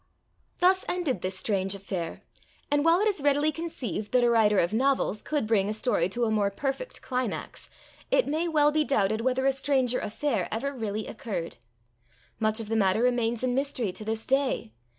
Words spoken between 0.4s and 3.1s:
Thus ended this strange affair and while it